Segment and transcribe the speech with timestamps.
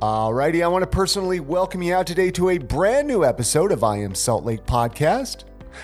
[0.00, 3.82] Alrighty, I want to personally welcome you out today to a brand new episode of
[3.82, 5.42] I Am Salt Lake Podcast.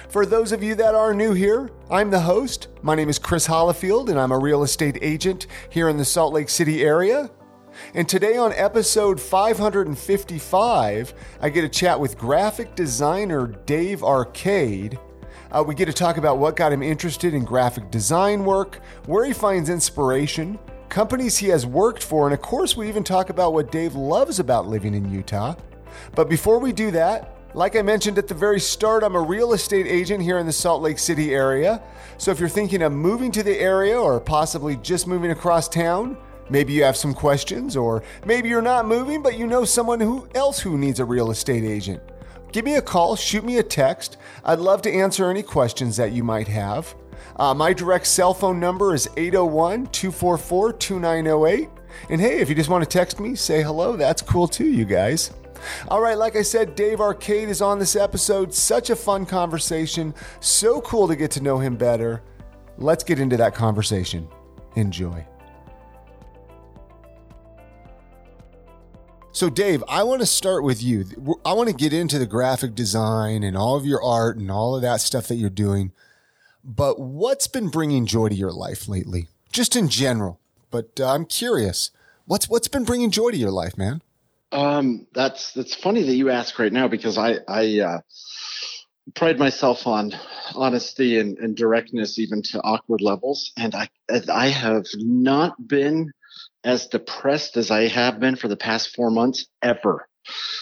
[0.08, 2.69] For those of you that are new here, I'm the host.
[2.80, 6.32] My name is Chris Hollifield, and I'm a real estate agent here in the Salt
[6.32, 7.28] Lake City area.
[7.95, 14.96] And today on episode 555, I get a chat with graphic designer Dave Arcade.
[15.51, 19.24] Uh, we get to talk about what got him interested in graphic design work, where
[19.24, 20.56] he finds inspiration,
[20.88, 24.38] companies he has worked for, and of course, we even talk about what Dave loves
[24.38, 25.54] about living in Utah.
[26.14, 29.52] But before we do that, like I mentioned at the very start, I'm a real
[29.52, 31.82] estate agent here in the Salt Lake City area.
[32.18, 36.16] So if you're thinking of moving to the area or possibly just moving across town,
[36.50, 40.28] maybe you have some questions, or maybe you're not moving, but you know someone who
[40.34, 42.02] else who needs a real estate agent.
[42.51, 44.16] Give me a call, shoot me a text.
[44.45, 46.95] I'd love to answer any questions that you might have.
[47.37, 51.69] Uh, my direct cell phone number is 801 244 2908.
[52.10, 54.85] And hey, if you just want to text me, say hello, that's cool too, you
[54.85, 55.32] guys.
[55.88, 58.52] All right, like I said, Dave Arcade is on this episode.
[58.52, 60.15] Such a fun conversation.
[60.41, 62.23] So cool to get to know him better.
[62.76, 64.29] Let's get into that conversation.
[64.77, 65.27] Enjoy.
[69.33, 71.05] So, Dave, I want to start with you.
[71.45, 74.77] I want to get into the graphic design and all of your art and all
[74.77, 75.93] of that stuff that you're doing.
[76.65, 79.29] But what's been bringing joy to your life lately?
[79.53, 80.41] Just in general.
[80.70, 81.91] But uh, I'm curious.
[82.25, 84.01] What's what's been bringing joy to your life, man?
[84.51, 87.98] Um, that's that's funny that you ask right now because I I uh,
[89.15, 90.12] pride myself on
[90.55, 93.89] honesty and, and directness even to awkward levels, and I
[94.33, 96.11] I have not been
[96.65, 100.09] as depressed as I have been for the past four months ever.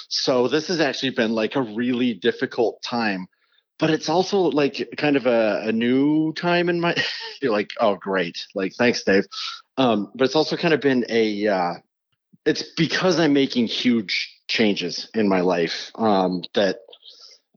[0.08, 3.28] So this has actually been like a really difficult time
[3.82, 6.94] but it's also like kind of a, a new time in my
[7.42, 8.46] you're like oh great.
[8.54, 9.26] Like thanks dave.
[9.76, 11.74] Um, but it's also kind of been a uh,
[12.46, 16.78] it's because i'm making huge changes in my life um, that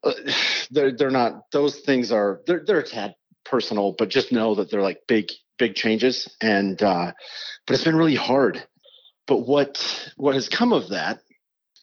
[0.03, 0.13] uh,
[0.71, 3.13] they're they're not those things are they're they're a tad
[3.43, 5.29] personal but just know that they're like big
[5.59, 7.11] big changes and uh,
[7.67, 8.63] but it's been really hard.
[9.27, 11.19] But what what has come of that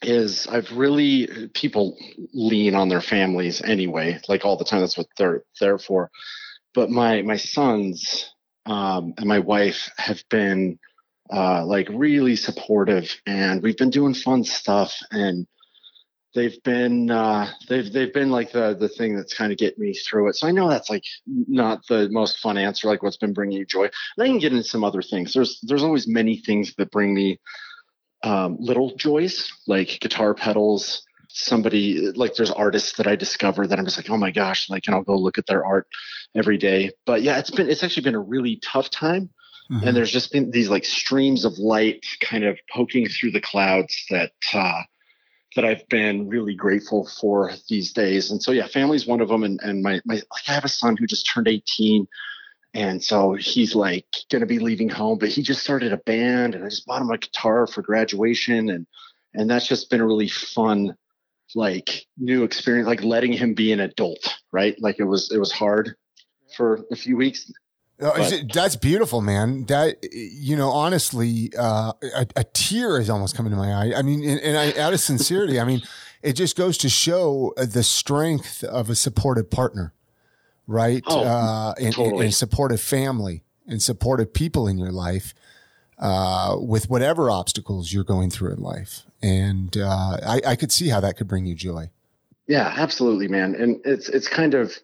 [0.05, 1.97] is I've really people
[2.33, 4.81] lean on their families anyway, like all the time.
[4.81, 6.09] That's what they're there for.
[6.73, 8.29] But my my sons
[8.65, 10.79] um, and my wife have been
[11.31, 15.47] uh, like really supportive, and we've been doing fun stuff, and
[16.35, 19.93] they've been uh, they've they've been like the the thing that's kind of getting me
[19.93, 20.35] through it.
[20.35, 23.65] So I know that's like not the most fun answer, like what's been bringing you
[23.65, 23.83] joy.
[23.83, 25.33] And I can get into some other things.
[25.33, 27.39] There's there's always many things that bring me
[28.23, 33.85] um, little joys like guitar pedals somebody like there's artists that i discover that i'm
[33.85, 35.87] just like oh my gosh like and i'll go look at their art
[36.35, 39.29] every day but yeah it's been it's actually been a really tough time
[39.71, 39.87] mm-hmm.
[39.87, 44.05] and there's just been these like streams of light kind of poking through the clouds
[44.11, 44.81] that uh
[45.55, 48.31] that I've been really grateful for these days.
[48.31, 49.43] And so yeah, family's one of them.
[49.43, 52.07] And and my my like I have a son who just turned 18
[52.73, 56.55] and so he's like going to be leaving home, but he just started a band
[56.55, 58.69] and I just bought him a guitar for graduation.
[58.69, 58.87] And,
[59.33, 60.95] and that's just been a really fun,
[61.53, 64.75] like new experience, like letting him be an adult, right?
[64.79, 65.95] Like it was, it was hard
[66.57, 67.51] for a few weeks.
[68.01, 69.65] Oh, it, that's beautiful, man.
[69.65, 73.93] That you know, honestly, uh, a, a, tear is almost coming to my eye.
[73.95, 75.83] I mean, and, and I, out of sincerity, I mean,
[76.23, 79.93] it just goes to show the strength of a supportive partner
[80.67, 81.03] right?
[81.07, 82.25] Oh, uh, and, totally.
[82.25, 85.33] and, supportive family and supportive people in your life
[85.99, 89.03] uh, with whatever obstacles you're going through in life.
[89.21, 91.89] And uh, I, I, could see how that could bring you joy.
[92.47, 93.55] Yeah, absolutely, man.
[93.55, 94.75] And it's it's kind of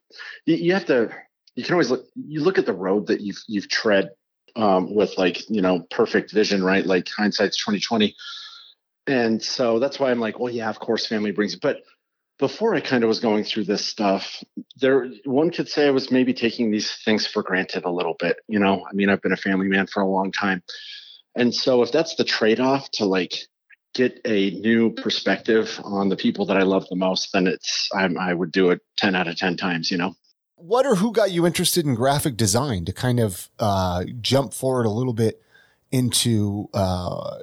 [0.45, 1.13] you, you have to
[1.55, 4.11] you can always look you look at the road that you've you've tread
[4.55, 6.85] um, with like you know perfect vision, right?
[6.85, 8.15] Like hindsight's twenty twenty.
[9.07, 11.81] And so that's why I'm like, well, yeah, of course, family brings it, but
[12.39, 14.43] before I kind of was going through this stuff,
[14.77, 18.37] there one could say I was maybe taking these things for granted a little bit.
[18.47, 20.63] You know, I mean, I've been a family man for a long time,
[21.35, 23.33] and so if that's the trade-off to like
[23.93, 28.09] get a new perspective on the people that I love the most, then it's I,
[28.19, 29.91] I would do it ten out of ten times.
[29.91, 30.15] You know.
[30.55, 34.85] What or who got you interested in graphic design to kind of uh, jump forward
[34.85, 35.41] a little bit
[35.91, 37.39] into uh,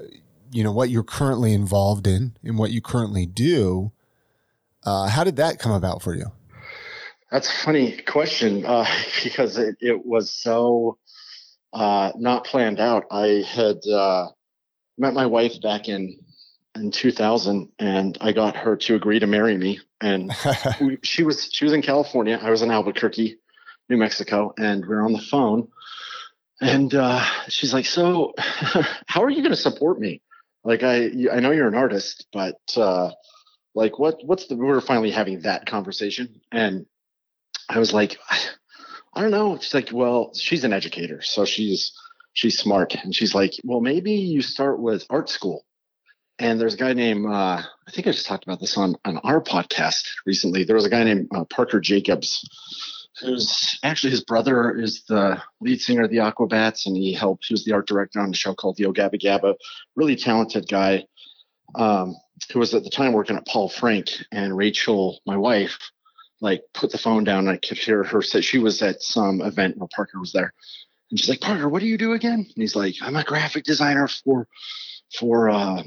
[0.51, 3.93] you know what you're currently involved in and what you currently do?
[4.87, 6.27] Uh, how did that come about for you?
[7.31, 8.87] That's a funny question uh,
[9.25, 10.99] because it, it was so
[11.73, 13.05] uh, not planned out.
[13.11, 14.29] I had uh,
[14.97, 16.21] met my wife back in
[16.77, 19.81] in 2000, and I got her to agree to marry me.
[20.01, 20.31] And
[20.81, 22.39] we, she was she was in California.
[22.41, 23.39] I was in Albuquerque,
[23.89, 25.69] New Mexico, and we were on the phone.
[26.61, 30.23] And uh, she's like, "So, how are you going to support me?"
[30.65, 33.11] Like I, I know you're an artist, but uh,
[33.77, 34.57] like what, what's the?
[34.57, 36.87] We were finally having that conversation, and
[37.69, 38.19] I was like,
[39.15, 39.59] I don't know.
[39.61, 41.93] She's like, well, she's an educator, so she's
[42.33, 45.65] she's smart, and she's like, well, maybe you start with art school.
[46.39, 49.19] And there's a guy named uh, I think I just talked about this on on
[49.19, 50.65] our podcast recently.
[50.65, 52.49] There was a guy named uh, Parker Jacobs
[53.21, 57.47] who's actually his brother is the lead singer of the Aquabats, and he helped.
[57.47, 59.55] He was the art director on a show called Yo Gabba Gabba.
[59.95, 61.05] Really talented guy,
[61.77, 62.17] um,
[62.53, 64.09] who was at the time working at Paul Frank.
[64.33, 65.79] And Rachel, my wife,
[66.41, 67.49] like put the phone down.
[67.49, 70.53] And I could hear her say she was at some event where Parker was there,
[71.11, 73.65] and she's like, "Parker, what do you do again?" And he's like, "I'm a graphic
[73.65, 74.49] designer for
[75.19, 75.83] for uh,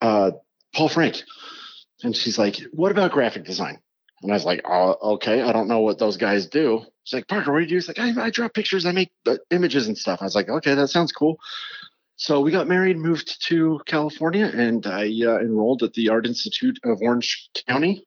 [0.00, 0.32] uh,
[0.74, 1.22] Paul Frank."
[2.02, 3.78] And she's like, "What about graphic design?"
[4.22, 6.84] And I was like, oh, okay, I don't know what those guys do.
[7.04, 7.74] She's like, Parker, what do you do?
[7.74, 10.20] He's like, I, I draw pictures, I make uh, images and stuff.
[10.22, 11.38] I was like, okay, that sounds cool.
[12.22, 16.78] So we got married, moved to California, and I uh, enrolled at the Art Institute
[16.84, 18.04] of Orange County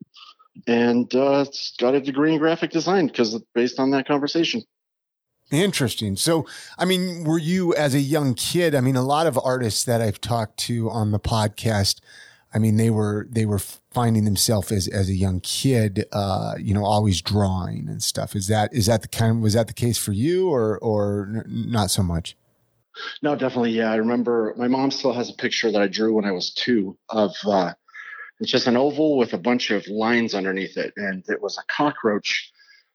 [0.67, 1.43] and uh,
[1.79, 4.63] got a degree in graphic design because based on that conversation.
[5.51, 6.15] Interesting.
[6.15, 6.47] So,
[6.77, 8.73] I mean, were you as a young kid?
[8.73, 11.99] I mean, a lot of artists that I've talked to on the podcast,
[12.53, 16.73] I mean, they were they were finding themselves as as a young kid, uh, you
[16.73, 18.33] know, always drawing and stuff.
[18.33, 19.41] Is that is that the kind?
[19.41, 22.37] Was that the case for you, or or not so much?
[23.21, 23.71] No, definitely.
[23.71, 26.53] Yeah, I remember my mom still has a picture that I drew when I was
[26.53, 27.35] two of.
[27.45, 27.73] Uh,
[28.39, 31.73] it's just an oval with a bunch of lines underneath it, and it was a
[31.73, 32.51] cockroach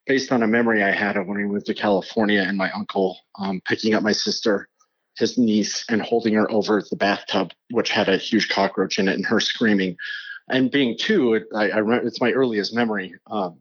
[0.07, 3.19] based on a memory I had of when we moved to California and my uncle
[3.39, 4.69] um, picking up my sister
[5.17, 9.15] his niece and holding her over the bathtub, which had a huge cockroach in it,
[9.15, 9.97] and her screaming.
[10.49, 13.15] And being two, it, I, I it's my earliest memory.
[13.31, 13.61] Um,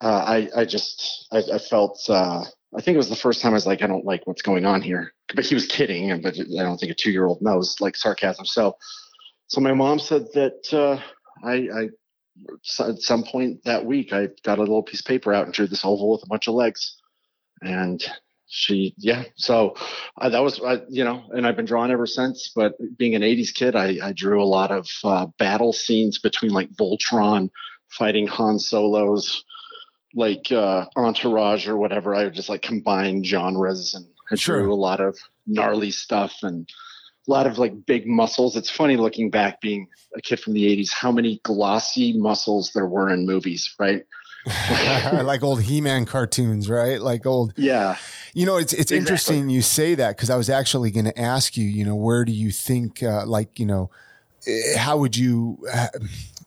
[0.00, 2.44] uh, I, I just, I, I felt, uh,
[2.76, 4.66] I think it was the first time I was like, I don't like what's going
[4.66, 5.13] on here.
[5.34, 8.44] But he was kidding, but I don't think a two-year-old knows like sarcasm.
[8.44, 8.76] So,
[9.46, 11.00] so my mom said that uh,
[11.46, 11.88] I, I
[12.88, 15.66] at some point that week I got a little piece of paper out and drew
[15.66, 16.96] this oval with a bunch of legs,
[17.62, 18.04] and
[18.46, 19.74] she yeah so
[20.20, 23.22] uh, that was uh, you know and i've been drawing ever since but being an
[23.22, 27.50] 80s kid i, I drew a lot of uh, battle scenes between like voltron
[27.88, 29.44] fighting han solos
[30.14, 34.62] like uh, entourage or whatever i would just like combine genres and i sure.
[34.62, 36.68] drew a lot of gnarly stuff and
[37.26, 39.86] a lot of like big muscles it's funny looking back being
[40.16, 44.04] a kid from the 80s how many glossy muscles there were in movies right
[45.12, 47.00] like old He-Man cartoons, right?
[47.00, 47.54] Like old.
[47.56, 47.96] Yeah.
[48.34, 48.98] You know, it's it's exactly.
[48.98, 51.64] interesting you say that because I was actually going to ask you.
[51.64, 53.90] You know, where do you think, uh, like, you know,
[54.46, 55.58] eh, how would you?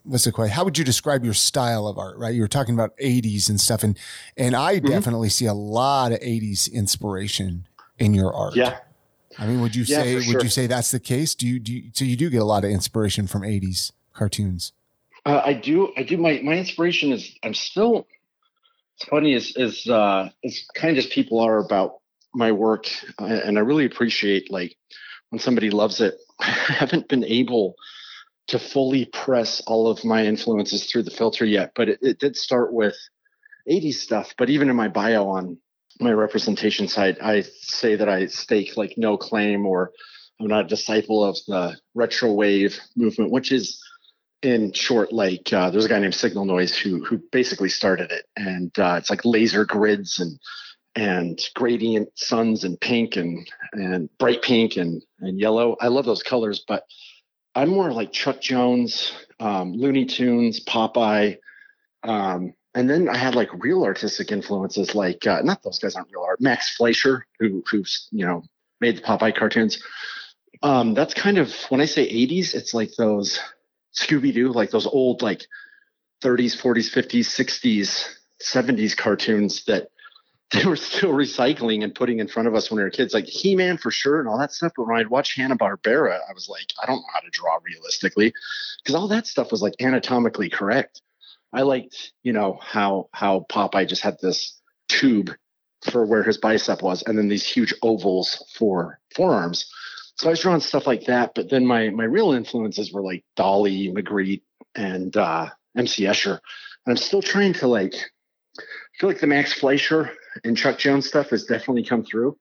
[0.08, 0.56] What's the question?
[0.56, 2.18] How would you describe your style of art?
[2.18, 3.98] Right, you were talking about '80s and stuff, and
[4.38, 4.88] and I mm-hmm.
[4.88, 7.68] definitely see a lot of '80s inspiration
[8.00, 8.56] in your art.
[8.56, 8.78] Yeah.
[9.38, 10.44] I mean, would you yeah, say would sure.
[10.44, 11.36] you say that's the case?
[11.36, 12.06] Do you do you, so?
[12.06, 14.72] You do get a lot of inspiration from '80s cartoons.
[15.26, 15.92] Uh, I do.
[15.98, 16.18] I do.
[16.18, 17.36] My my inspiration is.
[17.44, 18.08] I'm still.
[18.96, 22.00] It's funny is is uh, as kind as people are about
[22.34, 22.88] my work,
[23.20, 24.76] and I really appreciate like
[25.30, 26.16] when somebody loves it.
[26.40, 27.76] I haven't been able
[28.48, 32.36] to fully press all of my influences through the filter yet, but it, it did
[32.36, 32.96] start with
[33.70, 34.34] 80s stuff.
[34.38, 35.58] But even in my bio on
[36.00, 39.92] my representation site, I say that I stake like no claim or
[40.40, 43.82] I'm not a disciple of the retro wave movement, which is
[44.44, 48.72] in short, like uh, there's a guy named Signalnoise who who basically started it, and
[48.78, 50.40] uh, it's like laser grids and
[50.96, 55.76] and gradient suns and pink and and bright pink and and yellow.
[55.82, 56.84] I love those colors, but
[57.58, 61.38] I'm more like Chuck Jones, um, Looney Tunes, Popeye,
[62.04, 66.12] um, and then I had like real artistic influences, like uh, not those guys aren't
[66.14, 66.40] real art.
[66.40, 68.44] Max Fleischer, who who's you know
[68.80, 69.82] made the Popeye cartoons.
[70.62, 73.40] Um, that's kind of when I say 80s, it's like those
[73.92, 75.48] Scooby Doo, like those old like
[76.24, 78.08] 30s, 40s, 50s, 60s,
[78.40, 79.90] 70s cartoons that
[80.54, 83.26] they were still recycling and putting in front of us when we were kids, like
[83.26, 84.72] He Man for sure and all that stuff.
[84.78, 87.60] But when I'd watch Hanna Barbera, I was like, I don't know how to draw
[87.64, 88.34] realistically
[88.82, 91.02] because all that stuff was like anatomically correct.
[91.52, 95.32] I liked, you know, how how Popeye just had this tube
[95.92, 99.70] for where his bicep was, and then these huge ovals for forearms.
[100.16, 103.26] So I was drawing stuff like that, but then my my real influences were like
[103.38, 104.44] Dali, Magritte,
[104.76, 106.40] and uh, MC Escher.
[106.86, 107.94] And I'm still trying to like
[108.98, 110.12] I feel like the Max Fleischer
[110.44, 112.38] and Chuck Jones stuff has definitely come through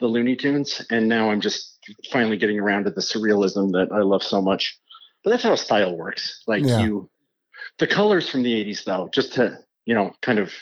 [0.00, 1.78] the Looney Tunes, and now I'm just
[2.10, 4.78] finally getting around to the surrealism that I love so much.
[5.22, 6.42] But that's how style works.
[6.46, 6.80] Like yeah.
[6.80, 7.10] you,
[7.78, 9.58] the colors from the '80s, though, just to
[9.90, 10.52] you know, kind of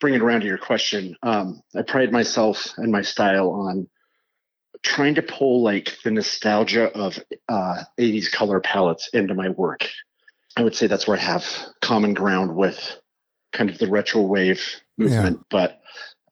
[0.00, 1.16] bring it around to your question.
[1.22, 3.88] Um, I pride myself and my style on
[4.82, 9.88] trying to pull like the nostalgia of uh, 80s color palettes into my work.
[10.56, 11.44] I would say that's where I have
[11.80, 13.00] common ground with
[13.52, 14.62] kind of the retro wave
[14.98, 15.44] movement, yeah.
[15.50, 15.80] but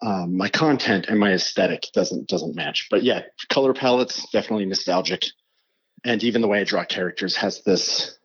[0.03, 2.89] um, my content and my aesthetic doesn't doesn't match.
[2.91, 5.25] But yeah, color palettes definitely nostalgic,
[6.05, 8.19] and even the way I draw characters has this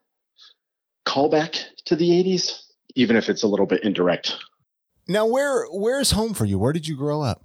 [1.05, 2.61] callback to the 80s,
[2.95, 4.35] even if it's a little bit indirect.
[5.07, 6.57] Now, where where's home for you?
[6.57, 7.43] Where did you grow up?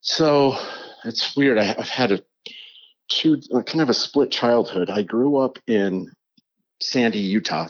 [0.00, 0.56] So
[1.04, 1.58] it's weird.
[1.58, 2.20] I, have had a
[3.08, 4.90] two kind of a split childhood.
[4.90, 6.10] I grew up in
[6.80, 7.68] Sandy, Utah,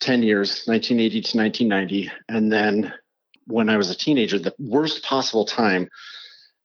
[0.00, 2.92] ten years, 1980 to 1990, and then
[3.46, 5.88] when I was a teenager, the worst possible time.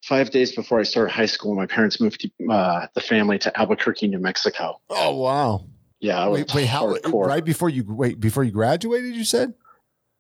[0.04, 3.60] Five days before I started high school, my parents moved to, uh, the family to
[3.60, 4.80] Albuquerque, New Mexico.
[4.88, 5.65] Oh wow!
[6.00, 6.96] Yeah, wait, wait, how?
[7.12, 9.56] Right before you wait before you graduated, you said?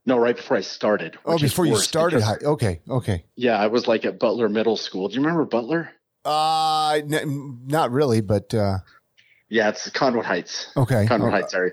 [0.07, 1.17] No, right before I started.
[1.25, 2.37] Oh, before you started high.
[2.43, 3.25] Okay, okay.
[3.35, 5.07] Yeah, I was like at Butler Middle School.
[5.07, 5.91] Do you remember Butler?
[6.23, 8.79] Uh, n- not really, but uh,
[9.49, 10.71] yeah, it's Cottonwood Heights.
[10.75, 11.41] Okay, Cottonwood okay.
[11.41, 11.71] Heights area,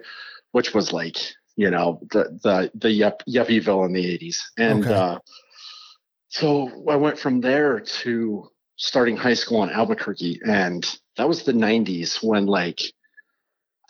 [0.52, 1.16] which was like
[1.56, 4.94] you know the the the yup, yuppieville in the '80s, and okay.
[4.94, 5.18] uh,
[6.28, 10.84] so I went from there to starting high school in Albuquerque, and
[11.16, 12.80] that was the '90s when like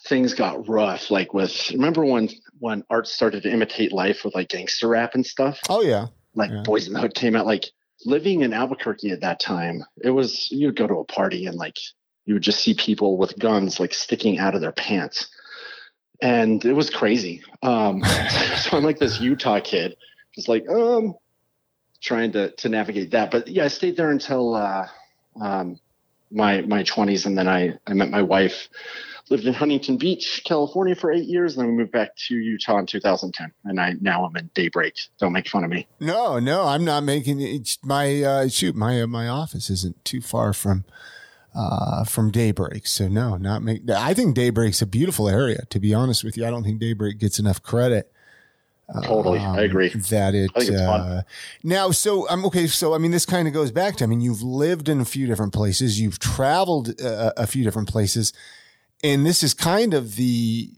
[0.04, 1.10] things got rough.
[1.10, 2.28] Like with remember when
[2.58, 5.60] when art started to imitate life with like gangster rap and stuff.
[5.68, 6.62] Oh yeah, like yeah.
[6.64, 7.46] Boys in the Hood came out.
[7.46, 7.66] Like
[8.04, 11.76] living in Albuquerque at that time, it was you'd go to a party and like
[12.24, 15.28] you would just see people with guns like sticking out of their pants,
[16.22, 17.42] and it was crazy.
[17.62, 18.02] Um,
[18.56, 19.96] so I'm like this Utah kid,
[20.34, 21.14] just like um,
[22.00, 23.30] trying to to navigate that.
[23.30, 24.86] But yeah, I stayed there until uh,
[25.38, 25.78] um,
[26.30, 28.68] my my 20s, and then I I met my wife
[29.30, 31.56] lived in Huntington Beach, California for eight years.
[31.56, 34.94] and Then we moved back to Utah in 2010, and I now I'm in Daybreak.
[35.18, 35.86] Don't make fun of me.
[36.00, 37.78] No, no, I'm not making it.
[37.82, 40.84] My uh, shoot, my uh, my office isn't too far from
[41.54, 43.88] uh, from Daybreak, so no, not make.
[43.90, 45.64] I think Daybreak's a beautiful area.
[45.70, 48.12] To be honest with you, I don't think Daybreak gets enough credit.
[49.04, 49.88] Totally, um, I agree.
[49.88, 51.22] That it uh,
[51.62, 51.92] now.
[51.92, 52.66] So I'm um, okay.
[52.66, 54.04] So I mean, this kind of goes back to.
[54.04, 55.98] I mean, you've lived in a few different places.
[55.98, 58.32] You've traveled uh, a few different places
[59.02, 60.70] and this is kind of the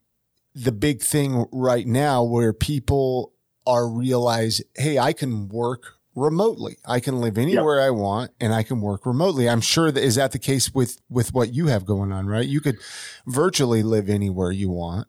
[0.54, 3.32] the big thing right now where people
[3.66, 6.78] are realize, hey, I can work remotely.
[6.84, 7.86] I can live anywhere yep.
[7.86, 9.48] I want and I can work remotely.
[9.48, 12.46] I'm sure that is that the case with with what you have going on, right?
[12.46, 12.78] You could
[13.26, 15.08] virtually live anywhere you want.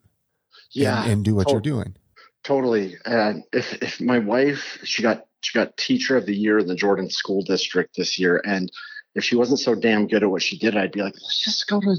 [0.71, 1.03] Yeah.
[1.03, 1.95] And, and do what you're doing.
[2.43, 2.95] Totally.
[3.05, 6.75] And if if my wife, she got she got teacher of the year in the
[6.75, 8.71] Jordan school district this year and
[9.15, 11.67] if she wasn't so damn good at what she did, I'd be like, let's just
[11.67, 11.95] go to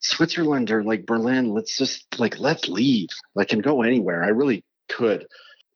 [0.00, 1.52] Switzerland or like Berlin.
[1.52, 3.08] Let's just like let's leave.
[3.36, 4.24] I can go anywhere.
[4.24, 5.26] I really could,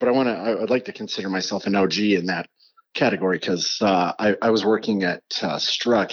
[0.03, 0.61] but I want to.
[0.61, 2.49] I'd like to consider myself an OG in that
[2.93, 6.11] category because uh, I, I was working at uh, Struck,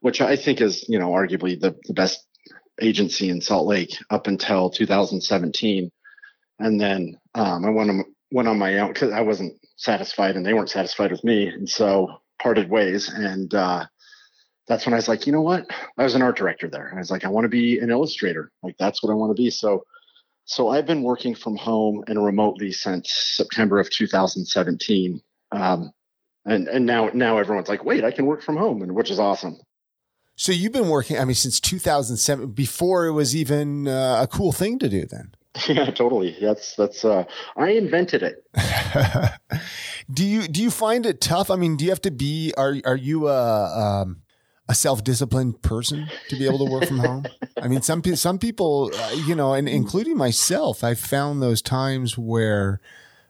[0.00, 2.26] which I think is you know arguably the the best
[2.80, 5.92] agency in Salt Lake up until 2017,
[6.58, 10.46] and then um, I went on, went on my own because I wasn't satisfied and
[10.46, 12.08] they weren't satisfied with me, and so
[12.40, 13.10] parted ways.
[13.10, 13.84] And uh,
[14.66, 15.66] that's when I was like, you know what?
[15.98, 16.86] I was an art director there.
[16.86, 18.50] And I was like, I want to be an illustrator.
[18.62, 19.50] Like that's what I want to be.
[19.50, 19.84] So
[20.44, 25.20] so I've been working from home and remotely since September of 2017.
[25.52, 25.92] Um,
[26.44, 29.20] and and now now everyone's like, wait, I can work from home, and which is
[29.20, 29.58] awesome.
[30.34, 34.50] So you've been working, I mean, since 2007, before it was even uh, a cool
[34.50, 35.04] thing to do.
[35.04, 35.34] Then,
[35.68, 36.36] yeah, totally.
[36.40, 37.04] That's that's.
[37.04, 37.24] Uh,
[37.56, 38.44] I invented it.
[40.12, 41.50] do you do you find it tough?
[41.50, 42.52] I mean, do you have to be?
[42.56, 44.22] Are are you a um,
[44.68, 47.26] a self-disciplined person to be able to work from home.
[47.60, 52.16] I mean, some some people, uh, you know, and including myself, I've found those times
[52.16, 52.80] where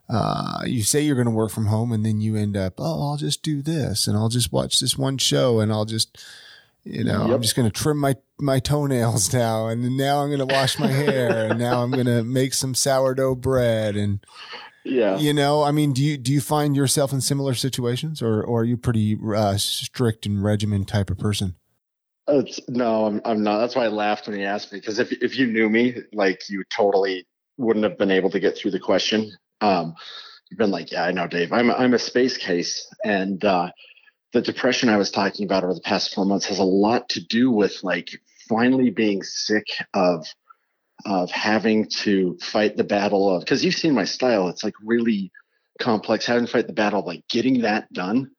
[0.09, 3.11] uh, you say you're going to work from home, and then you end up, oh,
[3.11, 6.23] I'll just do this, and I'll just watch this one show, and I'll just,
[6.85, 7.37] you know, yep.
[7.37, 10.79] I'm just going to trim my my toenails now, and now I'm going to wash
[10.79, 14.21] my hair, and now I'm going to make some sourdough bread, and
[14.85, 15.19] yeah.
[15.19, 18.63] You know, I mean, do you do you find yourself in similar situations, or or
[18.63, 21.57] are you pretty uh, strict and regimen type of person?
[22.29, 23.59] It's, no, I'm I'm not.
[23.59, 26.49] That's why I laughed when you asked me because if if you knew me, like
[26.49, 27.27] you totally
[27.59, 29.33] wouldn't have been able to get through the question.
[29.61, 29.95] Um,
[30.51, 31.53] you've been like, yeah, I know, Dave.
[31.53, 33.71] I'm I'm a space case, and uh,
[34.33, 37.25] the depression I was talking about over the past four months has a lot to
[37.25, 38.11] do with like
[38.49, 40.27] finally being sick of
[41.05, 45.31] of having to fight the battle of because you've seen my style it's like really
[45.81, 48.31] complex having to fight the battle of like getting that done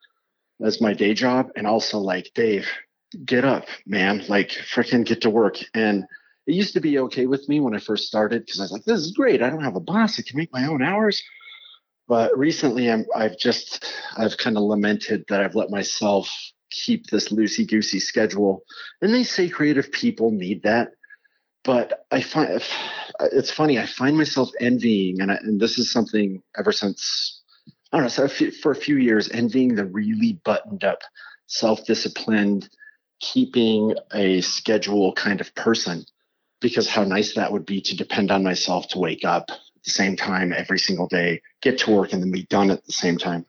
[0.64, 2.68] as my day job and also like dave
[3.26, 6.04] get up man like freaking get to work and
[6.46, 8.86] it used to be okay with me when i first started because i was like
[8.86, 11.22] this is great i don't have a boss i can make my own hours
[12.08, 16.30] but recently i'm i've just i've kind of lamented that i've let myself
[16.74, 18.64] keep this loosey goosey schedule.
[19.02, 20.90] And they say creative people need that.
[21.64, 22.62] But I find
[23.20, 27.42] it's funny, I find myself envying, and, I, and this is something ever since,
[27.92, 31.00] I don't know, so for a few years, envying the really buttoned up,
[31.48, 32.70] self disciplined,
[33.22, 36.06] keeping a schedule kind of person
[36.60, 39.92] because how nice that would be to depend on myself to wake up at the
[39.92, 43.18] same time every single day, get to work, and then be done at the same
[43.18, 43.46] time.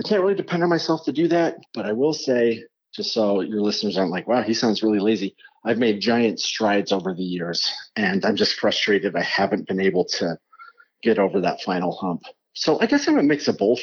[0.00, 2.64] I can't really depend on myself to do that, but I will say,
[2.94, 5.36] just so your listeners aren't like, wow, he sounds really lazy.
[5.68, 10.06] I've made giant strides over the years, and I'm just frustrated I haven't been able
[10.06, 10.38] to
[11.02, 12.22] get over that final hump.
[12.54, 13.80] So I guess I'm a mix of both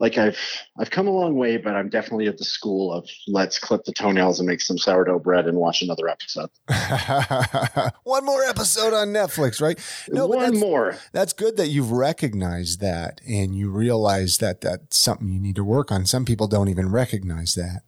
[0.00, 0.38] like I've
[0.78, 3.92] I've come a long way, but I'm definitely at the school of let's clip the
[3.92, 6.50] toenails and make some sourdough bread and watch another episode.
[8.04, 9.78] One more episode on Netflix, right?
[10.08, 10.96] No, one that's, more.
[11.12, 15.64] That's good that you've recognized that and you realize that that's something you need to
[15.64, 16.06] work on.
[16.06, 17.82] Some people don't even recognize that.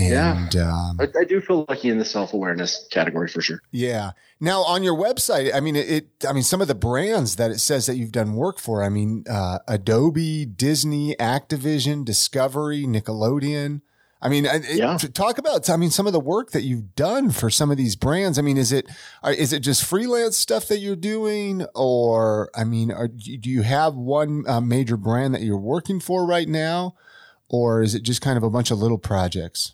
[0.00, 3.60] And yeah, um, I, I, do feel lucky in the self awareness category for sure.
[3.70, 4.12] Yeah.
[4.40, 7.50] Now on your website, I mean, it, it, I mean, some of the brands that
[7.50, 8.82] it says that you've done work for.
[8.82, 13.82] I mean, uh, Adobe, Disney, Activision, Discovery, Nickelodeon.
[14.22, 14.96] I mean, it, yeah.
[14.96, 15.68] talk about.
[15.68, 18.38] I mean, some of the work that you've done for some of these brands.
[18.38, 18.86] I mean, is it
[19.22, 23.94] uh, it just freelance stuff that you're doing, or I mean, are, do you have
[23.94, 26.96] one uh, major brand that you're working for right now,
[27.48, 29.72] or is it just kind of a bunch of little projects?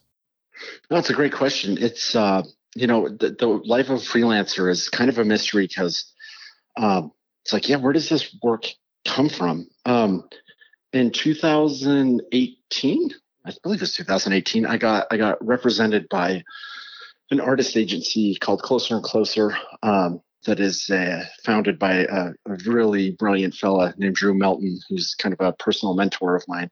[0.90, 1.76] No, it's a great question.
[1.80, 2.42] It's uh,
[2.75, 6.12] you know the, the life of a freelancer is kind of a mystery because
[6.76, 8.66] um, it's like, yeah, where does this work
[9.04, 9.68] come from?
[9.84, 10.28] Um,
[10.92, 13.10] in 2018,
[13.44, 16.42] I believe it's 2018, I got I got represented by
[17.30, 19.56] an artist agency called Closer and Closer.
[19.82, 25.14] Um, that is uh, founded by a, a, really brilliant fella named Drew Melton, who's
[25.16, 26.70] kind of a personal mentor of mine.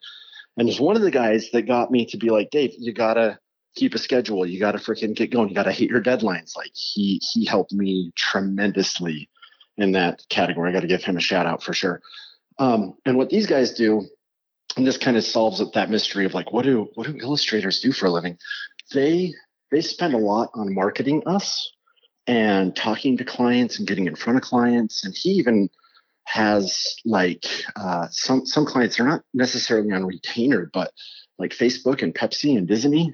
[0.56, 3.38] And it's one of the guys that got me to be like, Dave, you gotta
[3.75, 4.47] keep a schedule.
[4.47, 5.49] You got to freaking get going.
[5.49, 6.57] You got to hit your deadlines.
[6.57, 9.28] Like he he helped me tremendously
[9.76, 10.71] in that category.
[10.71, 12.00] I got to give him a shout out for sure.
[12.58, 14.06] Um, and what these guys do,
[14.76, 17.93] and this kind of solves that mystery of like what do what do illustrators do
[17.93, 18.39] for a living?
[18.93, 19.34] They
[19.71, 21.73] they spend a lot on marketing us
[22.26, 25.04] and talking to clients and getting in front of clients.
[25.04, 25.69] And he even
[26.25, 27.45] has like
[27.76, 30.93] uh, some some clients are not necessarily on retainer, but
[31.39, 33.13] like Facebook and Pepsi and Disney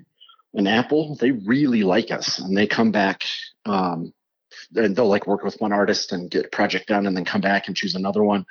[0.55, 3.25] and Apple, they really like us and they come back
[3.67, 4.13] um,
[4.75, 7.41] and they'll like work with one artist and get a project done and then come
[7.41, 8.45] back and choose another one.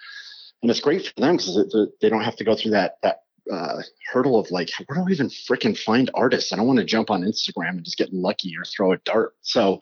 [0.61, 3.81] And it's great for them because they don't have to go through that that uh,
[4.11, 6.53] hurdle of like, where do I even freaking find artists?
[6.53, 9.33] I don't want to jump on Instagram and just get lucky or throw a dart.
[9.41, 9.79] So,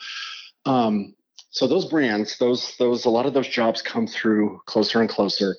[0.66, 1.16] um,
[1.50, 5.58] so those brands, those those a lot of those jobs come through closer and closer.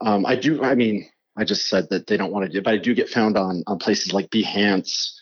[0.00, 0.62] Um, I do.
[0.62, 3.08] I mean, I just said that they don't want to do, but I do get
[3.08, 5.12] found on on places like Behance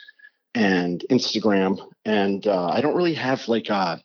[0.58, 1.78] and Instagram.
[2.04, 4.02] And uh, I don't really have like a,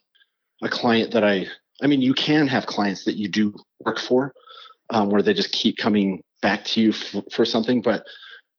[0.61, 1.47] a client that I,
[1.81, 4.33] I mean, you can have clients that you do work for
[4.91, 7.81] um, where they just keep coming back to you f- for something.
[7.81, 8.05] But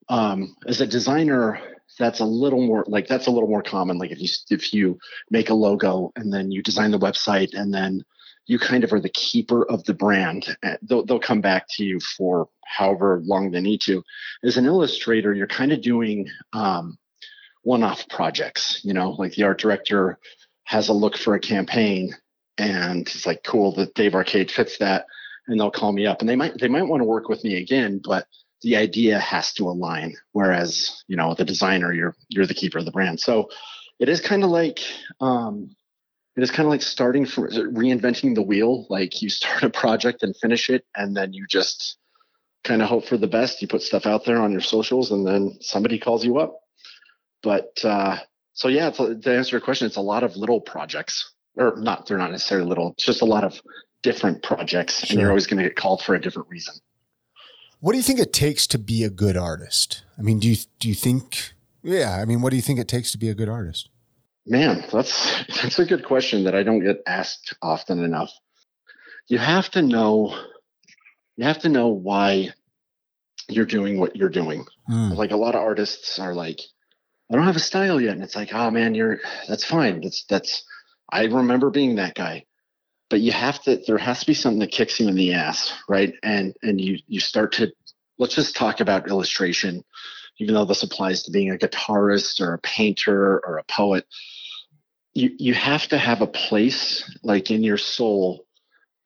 [0.09, 1.61] um, as a designer,
[1.96, 3.98] that's a little more like that's a little more common.
[3.98, 4.98] Like if you if you
[5.30, 8.02] make a logo and then you design the website and then
[8.46, 10.57] you kind of are the keeper of the brand.
[10.83, 14.02] They'll, they'll come back to you for however long they need to.
[14.42, 16.98] As an illustrator, you're kind of doing um,
[17.64, 20.18] one-off projects you know like the art director
[20.64, 22.14] has a look for a campaign
[22.57, 25.07] and it's like cool that dave arcade fits that
[25.46, 27.57] and they'll call me up and they might they might want to work with me
[27.57, 28.27] again but
[28.64, 30.16] the idea has to align.
[30.33, 33.20] Whereas you know the designer you're you're the keeper of the brand.
[33.20, 33.50] So
[34.00, 34.81] it is kind of like
[35.20, 35.77] um
[36.37, 38.87] it is kind of like starting from reinventing the wheel.
[38.90, 41.98] Like you start a project and finish it and then you just
[42.64, 43.61] kind of hope for the best.
[43.61, 46.59] You put stuff out there on your socials and then somebody calls you up
[47.44, 48.16] but uh,
[48.54, 52.07] so yeah, to answer your question, it's a lot of little projects, or not.
[52.07, 52.92] They're not necessarily little.
[52.92, 53.61] It's just a lot of
[54.02, 55.14] different projects, sure.
[55.14, 56.74] and you're always going to get called for a different reason.
[57.80, 60.02] What do you think it takes to be a good artist?
[60.18, 61.52] I mean, do you do you think?
[61.83, 63.90] Yeah, I mean, what do you think it takes to be a good artist?
[64.46, 68.33] Man, that's that's a good question that I don't get asked often enough.
[69.28, 70.35] You have to know
[71.37, 72.50] you have to know why
[73.48, 74.64] you're doing what you're doing.
[74.88, 75.16] Mm.
[75.16, 76.61] Like a lot of artists are like,
[77.30, 78.14] I don't have a style yet.
[78.14, 80.00] And it's like, oh man, you're that's fine.
[80.00, 80.64] That's that's
[81.10, 82.44] I remember being that guy.
[83.10, 85.72] But you have to there has to be something that kicks you in the ass,
[85.88, 86.14] right?
[86.22, 87.72] And and you you start to
[88.18, 89.84] let's just talk about illustration,
[90.38, 94.06] even though this applies to being a guitarist or a painter or a poet.
[95.14, 98.46] You you have to have a place like in your soul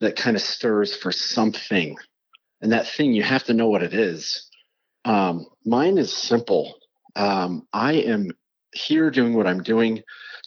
[0.01, 1.97] that kind of stirs for something.
[2.61, 4.49] And that thing you have to know what it is.
[5.05, 6.79] Um, mine is simple
[7.19, 8.31] um, I am
[8.73, 10.03] here doing what I'm doing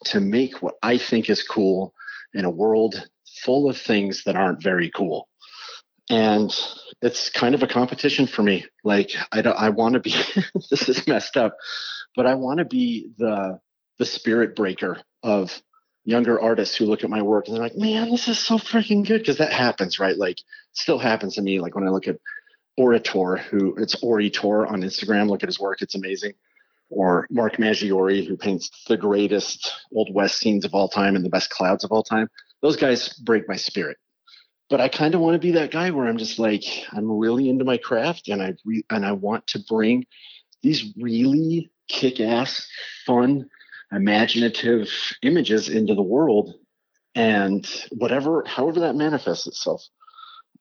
[0.05, 1.93] to make what I think is cool
[2.34, 3.07] in a world
[3.43, 5.27] full of things that aren't very cool.
[6.10, 6.51] And
[7.01, 8.65] it's kind of a competition for me.
[8.84, 10.15] Like I don't, I want to be,
[10.71, 11.57] this is messed up,
[12.15, 13.60] but I want to be the,
[13.99, 15.62] the spirit breaker of
[16.05, 19.05] younger artists who look at my work and they're like, man, this is so freaking
[19.05, 19.25] good.
[19.25, 20.17] Cause that happens, right?
[20.17, 20.38] Like
[20.71, 21.60] still happens to me.
[21.60, 22.17] Like when I look at
[22.77, 25.81] Orator, who it's Orator on Instagram, look at his work.
[25.81, 26.34] It's amazing
[26.91, 31.30] or Mark Maggiori, who paints the greatest Old West scenes of all time and the
[31.30, 32.27] best clouds of all time.
[32.62, 33.97] Those guys break my spirit.
[34.69, 37.49] But I kind of want to be that guy where I'm just like, I'm really
[37.49, 40.06] into my craft and I re- and I want to bring
[40.62, 42.67] these really kick-ass,
[43.06, 43.49] fun,
[43.91, 44.88] imaginative
[45.23, 46.54] images into the world
[47.15, 49.84] and whatever however that manifests itself.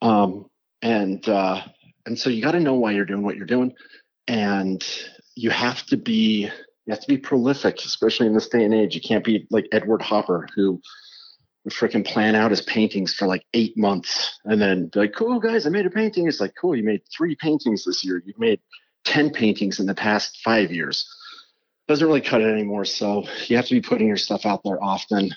[0.02, 0.46] Um,
[0.82, 1.62] and uh,
[2.06, 3.74] and so you got to know why you're doing what you're doing.
[4.26, 4.84] And
[5.40, 6.50] you have to be
[6.86, 8.94] you have to be prolific, especially in this day and age.
[8.94, 10.80] You can't be like Edward Hopper, who
[11.64, 15.38] would freaking plan out his paintings for like eight months and then be like, cool
[15.38, 16.26] guys, I made a painting.
[16.26, 18.22] It's like, cool, you made three paintings this year.
[18.24, 18.60] You've made
[19.04, 21.06] 10 paintings in the past five years.
[21.86, 22.84] Doesn't really cut it anymore.
[22.84, 25.30] So you have to be putting your stuff out there often.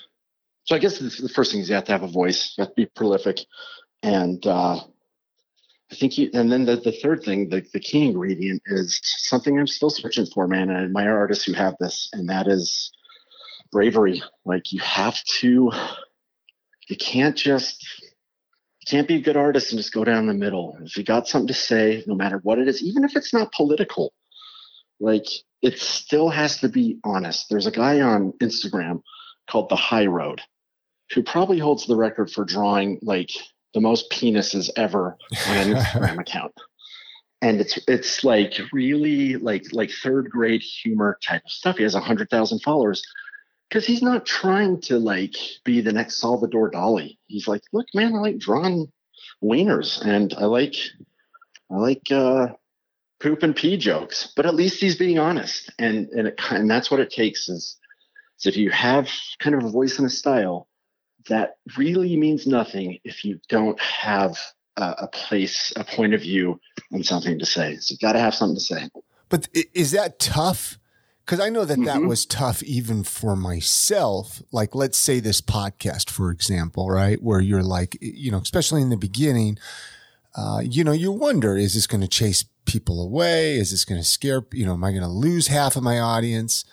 [0.64, 2.70] So I guess the first thing is you have to have a voice, you have
[2.70, 3.40] to be prolific.
[4.02, 4.80] And uh,
[5.92, 9.58] I think you, and then the, the third thing, the, the key ingredient is something
[9.58, 10.70] I'm still searching for, man.
[10.70, 12.90] And I admire artists who have this, and that is
[13.70, 14.22] bravery.
[14.44, 15.70] Like you have to,
[16.88, 17.86] you can't just,
[18.80, 20.78] you can't be a good artist and just go down the middle.
[20.82, 23.52] If you got something to say, no matter what it is, even if it's not
[23.52, 24.12] political,
[25.00, 25.26] like
[25.62, 27.46] it still has to be honest.
[27.50, 29.02] There's a guy on Instagram
[29.50, 30.40] called The High Road
[31.12, 33.30] who probably holds the record for drawing like
[33.74, 36.52] the most penises ever on an Instagram account.
[37.42, 41.76] And it's it's like really like like third grade humor type of stuff.
[41.76, 43.02] He has a hundred thousand followers
[43.68, 47.18] because he's not trying to like be the next Salvador Dali.
[47.26, 48.90] He's like, look, man, I like drawing
[49.42, 50.76] wieners and I like
[51.70, 52.48] I like uh,
[53.20, 55.70] poop and pee jokes, but at least he's being honest.
[55.78, 57.76] And and it, and that's what it takes is,
[58.38, 60.68] is if you have kind of a voice and a style,
[61.28, 64.36] that really means nothing if you don't have
[64.76, 66.60] a, a place, a point of view,
[66.90, 67.76] and something to say.
[67.76, 68.88] So you've got to have something to say.
[69.28, 70.78] But is that tough?
[71.24, 71.84] Because I know that mm-hmm.
[71.84, 74.42] that was tough even for myself.
[74.52, 77.22] Like, let's say this podcast, for example, right?
[77.22, 79.58] Where you're like, you know, especially in the beginning,
[80.36, 83.56] uh, you know, you wonder, is this going to chase people away?
[83.56, 85.98] Is this going to scare, you know, am I going to lose half of my
[85.98, 86.64] audience?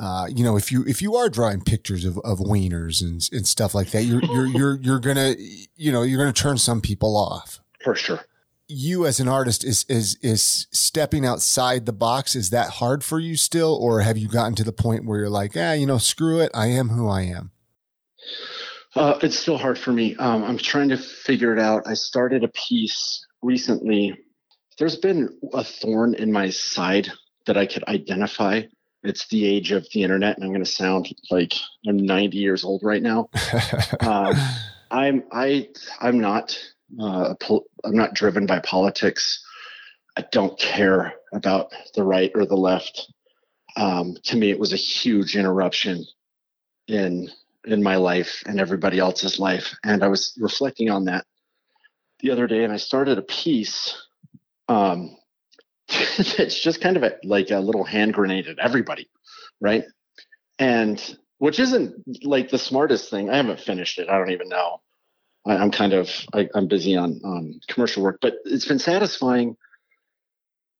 [0.00, 3.46] Uh, you know, if you if you are drawing pictures of, of wieners and, and
[3.46, 5.34] stuff like that, you're you're you're you're gonna
[5.76, 8.20] you know you're gonna turn some people off for sure.
[8.66, 12.34] You as an artist is is is stepping outside the box.
[12.34, 15.28] Is that hard for you still, or have you gotten to the point where you're
[15.28, 17.50] like, ah, you know, screw it, I am who I am.
[18.96, 20.16] Uh, it's still hard for me.
[20.16, 21.82] Um, I'm trying to figure it out.
[21.86, 24.18] I started a piece recently.
[24.78, 27.12] There's been a thorn in my side
[27.44, 28.62] that I could identify
[29.02, 31.54] it's the age of the internet, and I'm going to sound like
[31.86, 33.30] I'm 90 years old right now.
[34.00, 34.34] um,
[34.90, 35.68] I'm I
[36.00, 36.58] I'm not
[37.00, 37.34] uh,
[37.84, 39.44] I'm not driven by politics.
[40.16, 43.12] I don't care about the right or the left.
[43.76, 46.04] Um, to me, it was a huge interruption
[46.88, 47.30] in
[47.64, 51.24] in my life and everybody else's life, and I was reflecting on that
[52.20, 53.96] the other day, and I started a piece
[54.68, 55.16] um,
[56.38, 59.08] it's just kind of a, like a little hand grenade at everybody,
[59.60, 59.84] right?
[60.58, 61.02] And
[61.38, 63.30] which isn't like the smartest thing.
[63.30, 64.08] I haven't finished it.
[64.08, 64.80] I don't even know.
[65.46, 69.56] I, am kind of I, am busy on on commercial work, but it's been satisfying.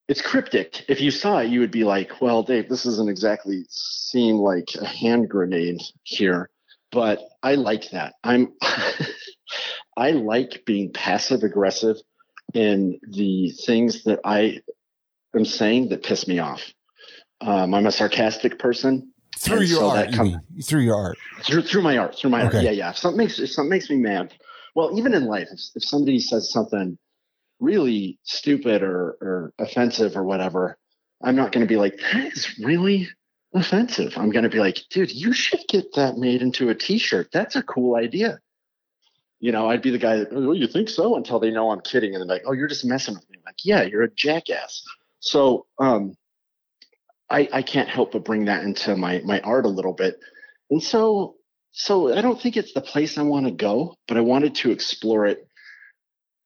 [0.08, 0.84] It's cryptic.
[0.88, 4.68] If you saw it, you would be like, "Well, Dave, this doesn't exactly seem like
[4.80, 6.50] a hand grenade here."
[6.92, 8.14] But I like that.
[8.22, 8.52] I'm
[9.96, 11.96] I like being passive aggressive
[12.52, 14.60] in the things that I
[15.34, 16.62] am saying that piss me off.
[17.40, 19.12] Um, I'm a sarcastic person.
[19.38, 22.46] Through your so art, com- you through your art, through, through my art, through my
[22.46, 22.56] okay.
[22.56, 22.64] art.
[22.64, 22.90] Yeah, yeah.
[22.90, 24.34] If something makes if something makes me mad,
[24.74, 26.98] well, even in life, if, if somebody says something
[27.58, 30.76] really stupid or, or offensive or whatever,
[31.22, 33.08] I'm not going to be like, that is really
[33.54, 34.14] offensive.
[34.16, 37.28] I'm going to be like, dude, you should get that made into a T-shirt.
[37.32, 38.40] That's a cool idea.
[39.38, 41.16] You know, I'd be the guy that, oh, you think so?
[41.16, 43.38] Until they know I'm kidding, and they're like, oh, you're just messing with me.
[43.38, 44.82] I'm like, yeah, you're a jackass.
[45.20, 46.16] So um,
[47.30, 50.18] I, I can't help but bring that into my my art a little bit.
[50.70, 51.36] And so
[51.72, 54.72] so I don't think it's the place I want to go, but I wanted to
[54.72, 55.46] explore it.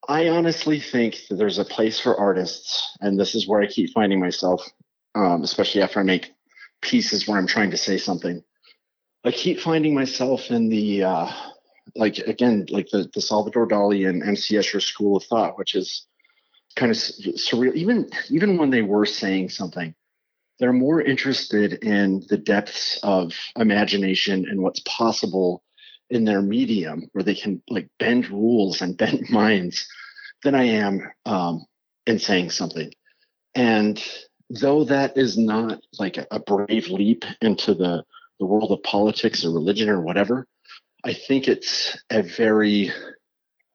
[0.06, 3.90] I honestly think that there's a place for artists, and this is where I keep
[3.94, 4.68] finding myself,
[5.14, 6.34] um, especially after I make
[6.82, 8.42] pieces where I'm trying to say something.
[9.24, 11.32] I keep finding myself in the uh,
[11.96, 16.06] like again like the the Salvador Dali and MC Escher school of thought, which is
[16.76, 17.74] kind of surreal.
[17.74, 19.94] Even even when they were saying something,
[20.58, 25.62] they're more interested in the depths of imagination and what's possible
[26.10, 29.86] in their medium, where they can like bend rules and bend minds,
[30.42, 31.64] than I am um,
[32.06, 32.92] in saying something.
[33.54, 34.02] And
[34.50, 38.04] though that is not like a, brave leap into the
[38.40, 40.46] the world of politics or religion or whatever,
[41.04, 42.90] I think it's a very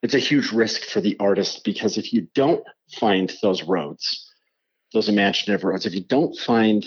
[0.02, 2.64] it's a huge risk for the artist because if you don't
[3.00, 4.32] find those roads,
[4.94, 6.86] those imaginative roads, if you don't find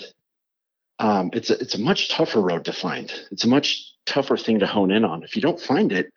[0.99, 3.11] um, it's a, it's a much tougher road to find.
[3.31, 5.23] It's a much tougher thing to hone in on.
[5.23, 6.11] If you don't find it,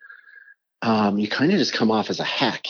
[0.81, 2.67] um, you kind of just come off as a hack.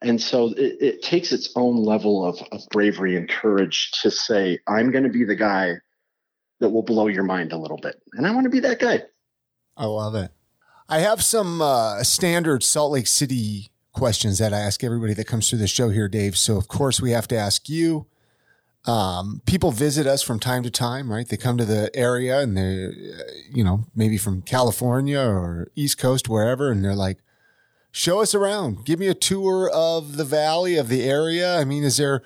[0.00, 4.58] And so it, it takes its own level of, of bravery and courage to say,
[4.66, 5.74] I'm going to be the guy
[6.60, 8.00] that will blow your mind a little bit.
[8.14, 9.02] And I want to be that guy.
[9.76, 10.30] I love it.
[10.88, 15.48] I have some uh, standard Salt Lake City questions that I ask everybody that comes
[15.48, 16.36] through the show here, Dave.
[16.36, 18.06] So, of course, we have to ask you.
[18.86, 21.26] Um, people visit us from time to time, right?
[21.26, 25.96] They come to the area and they, uh, you know, maybe from California or East
[25.96, 27.20] Coast, wherever, and they're like,
[27.90, 28.84] show us around.
[28.84, 31.58] Give me a tour of the valley, of the area.
[31.58, 32.22] I mean, is there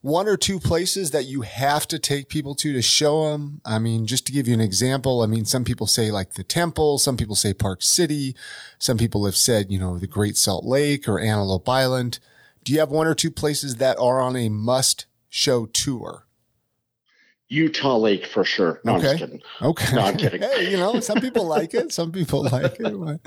[0.00, 3.60] one or two places that you have to take people to to show them?
[3.64, 6.44] I mean, just to give you an example, I mean, some people say like the
[6.44, 8.36] temple, some people say Park City,
[8.78, 12.18] some people have said, you know, the Great Salt Lake or Antelope Island.
[12.64, 16.26] Do you have one or two places that are on a must show tour?
[17.48, 18.80] Utah Lake for sure.
[18.84, 19.10] No, okay.
[19.10, 19.42] I'm just kidding.
[19.62, 19.94] Okay.
[19.94, 20.42] No, I'm kidding.
[20.42, 21.92] hey, you know, some people like it.
[21.92, 23.20] Some people like it.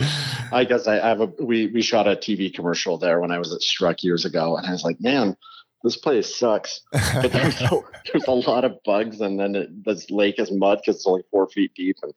[0.52, 3.54] I guess I have a we we shot a TV commercial there when I was
[3.54, 5.38] at Struck years ago, and I was like, man,
[5.84, 6.82] this place sucks.
[7.14, 10.80] But there's, a, there's a lot of bugs, and then it, this lake is mud
[10.82, 11.98] because it's only four feet deep.
[12.02, 12.14] And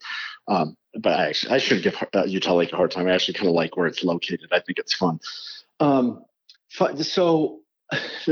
[0.49, 3.07] um, but I actually I should give uh, Utah Lake a hard time.
[3.07, 4.49] I actually kind of like where it's located.
[4.53, 5.21] I think it's fun.
[5.81, 6.25] Um,
[6.71, 7.61] so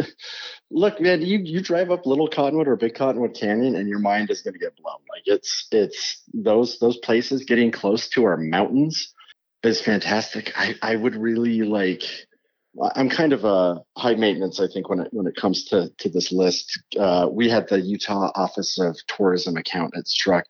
[0.70, 4.30] look, man, you you drive up Little Cottonwood or Big Cottonwood Canyon, and your mind
[4.30, 5.00] is going to get blown.
[5.08, 9.12] Like it's it's those those places getting close to our mountains
[9.62, 10.52] is fantastic.
[10.56, 12.02] I I would really like.
[12.94, 16.08] I'm kind of a high maintenance, I think, when it when it comes to to
[16.08, 16.80] this list.
[16.98, 20.44] Uh, we had the Utah Office of Tourism account at Struck,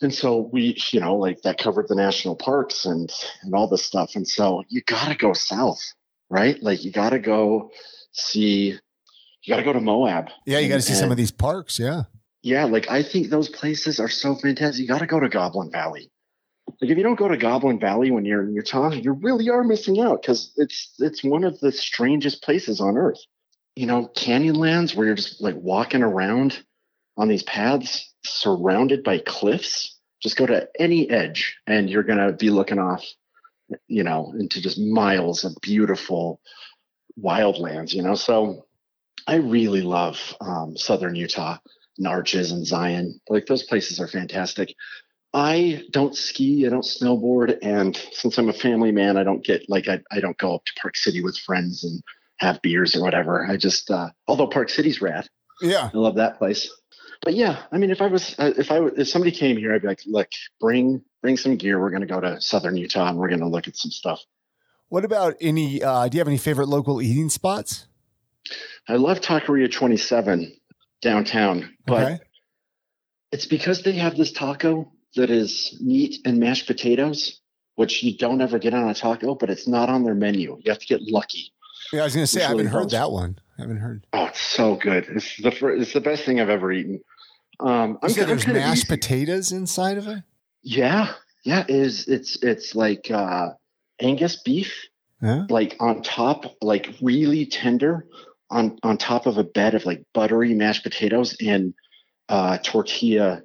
[0.00, 3.12] and so we, you know, like that covered the national parks and
[3.42, 4.16] and all this stuff.
[4.16, 5.80] And so you got to go south,
[6.28, 6.60] right?
[6.62, 7.70] Like you got to go
[8.12, 8.78] see
[9.42, 10.28] you got to go to Moab.
[10.46, 11.78] Yeah, you got to see some of these parks.
[11.78, 12.04] Yeah.
[12.42, 14.80] Yeah, like I think those places are so fantastic.
[14.80, 16.10] You got to go to Goblin Valley.
[16.80, 19.62] Like if you don't go to Goblin Valley when you're in Utah, you really are
[19.62, 23.20] missing out because it's it's one of the strangest places on earth.
[23.76, 26.62] You know, canyonlands where you're just like walking around
[27.16, 29.98] on these paths surrounded by cliffs.
[30.22, 33.04] Just go to any edge and you're gonna be looking off,
[33.86, 36.40] you know, into just miles of beautiful
[37.22, 38.14] wildlands, you know.
[38.14, 38.66] So
[39.26, 41.58] I really love um, southern Utah,
[42.06, 43.20] Arches and Zion.
[43.28, 44.74] Like those places are fantastic.
[45.32, 49.68] I don't ski, I don't snowboard, and since I'm a family man, I don't get
[49.68, 52.02] like I, I don't go up to Park City with friends and
[52.38, 53.46] have beers or whatever.
[53.46, 55.28] I just uh, although Park City's rad,
[55.62, 56.68] yeah, I love that place.
[57.22, 59.82] But yeah, I mean, if I was uh, if I if somebody came here, I'd
[59.82, 60.28] be like, look,
[60.60, 61.80] bring bring some gear.
[61.80, 64.20] We're going to go to southern Utah and we're going to look at some stuff.
[64.88, 65.82] What about any?
[65.82, 67.86] Uh, do you have any favorite local eating spots?
[68.88, 70.52] I love Taqueria 27
[71.02, 72.18] downtown, but okay.
[73.30, 77.40] it's because they have this taco that is meat and mashed potatoes,
[77.76, 80.60] which you don't ever get on a taco, but it's not on their menu.
[80.64, 81.52] You have to get lucky.
[81.92, 83.38] Yeah, I was going to say I haven't really heard that one.
[83.58, 84.06] I haven't heard.
[84.12, 85.06] Oh, it's so good.
[85.08, 87.00] It's the first, it's the best thing I've ever eaten.
[87.58, 90.22] Um, I'm, I'm there's mashed potatoes inside of it.
[90.62, 91.12] Yeah,
[91.44, 91.64] yeah.
[91.68, 93.50] It is it's it's like uh,
[94.00, 94.88] Angus beef,
[95.20, 95.46] yeah.
[95.50, 98.06] like on top, like really tender
[98.50, 101.74] on on top of a bed of like buttery mashed potatoes and
[102.28, 103.42] uh, tortilla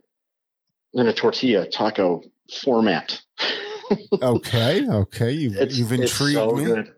[0.95, 2.23] in a tortilla taco
[2.63, 3.21] format.
[4.21, 6.65] okay, okay, you've, it's, you've intrigued so me.
[6.65, 6.93] Good.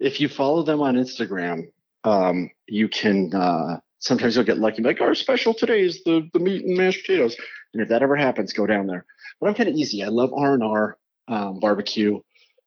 [0.00, 1.70] If you follow them on Instagram,
[2.04, 4.82] um, you can uh, sometimes you'll get lucky.
[4.82, 7.36] Like our special today is the the meat and mashed potatoes,
[7.74, 9.04] and if that ever happens, go down there.
[9.40, 10.02] But I'm kind of easy.
[10.02, 12.20] I love R and R um, barbecue.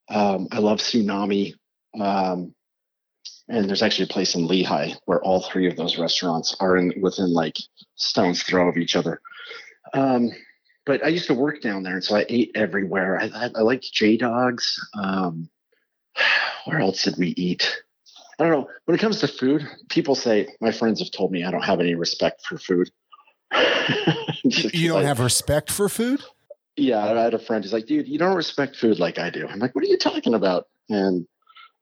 [0.09, 1.53] Um, I love tsunami.
[1.99, 2.53] Um,
[3.47, 6.93] and there's actually a place in Lehi where all three of those restaurants are in
[7.01, 7.57] within like
[7.95, 9.21] stone's throw of each other.
[9.93, 10.31] Um,
[10.85, 13.19] but I used to work down there, and so I ate everywhere.
[13.19, 14.79] I, I, I liked J Dawgs.
[14.93, 15.49] Um,
[16.65, 17.81] where else did we eat?
[18.39, 18.69] I don't know.
[18.85, 21.79] When it comes to food, people say my friends have told me I don't have
[21.79, 22.89] any respect for food.
[24.43, 26.23] you don't have respect for food?
[26.75, 29.47] Yeah, I had a friend who's like, dude, you don't respect food like I do.
[29.47, 30.67] I'm like, what are you talking about?
[30.89, 31.27] And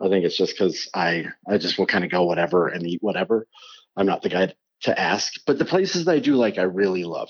[0.02, 3.02] I think it's just because I I just will kind of go whatever and eat
[3.02, 3.48] whatever.
[3.95, 7.04] I'm not the guy to ask, but the places that I do like, I really
[7.04, 7.30] love.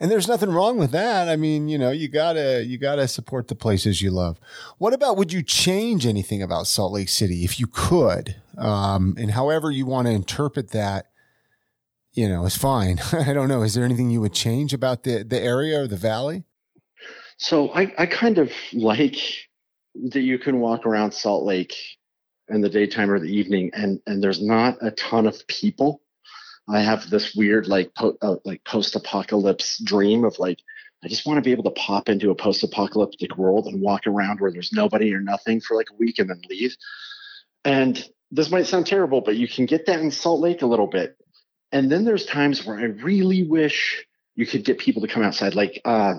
[0.00, 1.28] And there's nothing wrong with that.
[1.28, 4.38] I mean, you know, you gotta you gotta support the places you love.
[4.78, 8.36] What about would you change anything about Salt Lake City if you could?
[8.56, 11.06] Um, and however you want to interpret that,
[12.12, 13.00] you know, is fine.
[13.12, 13.62] I don't know.
[13.62, 16.44] Is there anything you would change about the the area or the valley?
[17.38, 19.16] So I, I kind of like
[20.10, 21.74] that you can walk around Salt Lake
[22.48, 26.02] in the daytime or the evening and and there's not a ton of people
[26.68, 30.58] I have this weird like po- uh, like post apocalypse dream of like
[31.02, 34.06] I just want to be able to pop into a post apocalyptic world and walk
[34.06, 36.76] around where there's nobody or nothing for like a week and then leave.
[37.64, 40.88] And this might sound terrible, but you can get that in Salt Lake a little
[40.88, 41.16] bit.
[41.70, 44.04] And then there's times where I really wish
[44.34, 45.54] you could get people to come outside.
[45.54, 46.14] Like uh,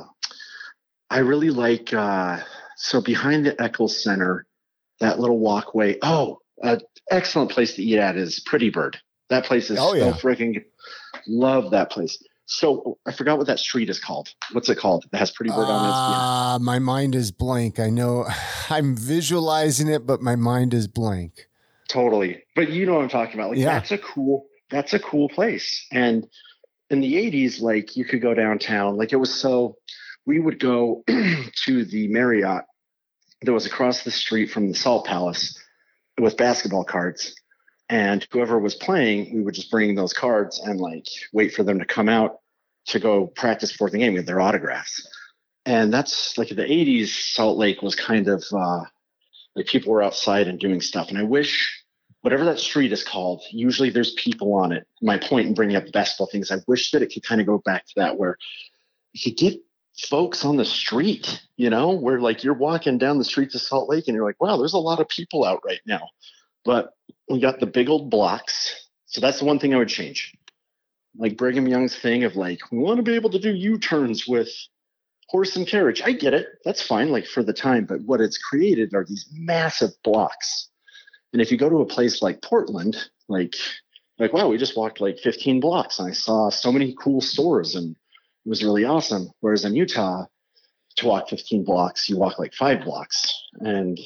[1.09, 2.39] I really like uh,
[2.77, 4.45] so behind the Eccles Center,
[4.99, 5.97] that little walkway.
[6.01, 8.97] Oh, an excellent place to eat at is Pretty Bird.
[9.29, 10.13] That place is oh, yeah.
[10.13, 10.63] so freaking
[11.27, 12.21] love that place.
[12.45, 14.33] So I forgot what that street is called.
[14.53, 15.05] What's it called?
[15.13, 15.91] It has pretty bird uh, on it.
[15.93, 17.79] Ah, my mind is blank.
[17.79, 18.25] I know
[18.69, 21.47] I'm visualizing it, but my mind is blank.
[21.87, 22.43] Totally.
[22.55, 23.51] But you know what I'm talking about.
[23.51, 23.65] Like yeah.
[23.65, 25.85] that's a cool that's a cool place.
[25.91, 26.27] And
[26.89, 28.97] in the 80s, like you could go downtown.
[28.97, 29.77] Like it was so
[30.25, 32.63] we would go to the Marriott
[33.43, 35.55] that was across the street from the Salt Palace
[36.19, 37.35] with basketball cards
[37.89, 41.79] and whoever was playing, we would just bring those cards and like wait for them
[41.79, 42.39] to come out
[42.87, 45.07] to go practice for the game with their autographs.
[45.65, 48.83] And that's like the 80s, Salt Lake was kind of uh,
[49.55, 51.09] like people were outside and doing stuff.
[51.09, 51.83] And I wish
[52.21, 54.87] whatever that street is called, usually there's people on it.
[55.01, 57.47] My point in bringing up the basketball things, I wish that it could kind of
[57.47, 58.37] go back to that where
[59.13, 59.59] you get
[59.97, 63.89] folks on the street, you know, where like you're walking down the streets of Salt
[63.89, 66.07] Lake and you're like, wow, there's a lot of people out right now.
[66.63, 66.93] But
[67.29, 68.89] we got the big old blocks.
[69.05, 70.35] So that's the one thing I would change.
[71.17, 74.27] Like Brigham Young's thing of like, we want to be able to do U turns
[74.27, 74.49] with
[75.27, 76.01] horse and carriage.
[76.03, 76.47] I get it.
[76.65, 77.85] That's fine, like for the time.
[77.85, 80.69] But what it's created are these massive blocks.
[81.33, 83.55] And if you go to a place like Portland, like,
[84.17, 87.75] like, wow, we just walked like 15 blocks and I saw so many cool stores
[87.75, 87.95] and
[88.45, 89.29] it was really awesome.
[89.39, 90.25] Whereas in Utah,
[90.97, 93.33] to walk 15 blocks, you walk like five blocks.
[93.59, 93.99] And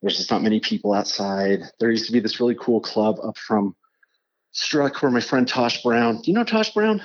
[0.00, 1.60] there's just not many people outside.
[1.78, 3.74] There used to be this really cool club up from
[4.52, 6.16] Struck where my friend Tosh Brown.
[6.16, 7.04] Do you know Tosh Brown?